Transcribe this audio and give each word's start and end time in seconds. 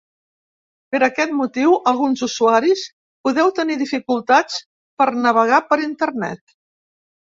Per 0.95 1.01
aquest 1.07 1.33
motiu, 1.41 1.75
alguns 1.91 2.23
usuaris 2.27 2.85
podeu 3.27 3.53
tenir 3.61 3.77
dificultats 3.83 4.57
per 5.03 5.11
navegar 5.27 5.61
per 5.71 5.83
internet. 5.91 6.43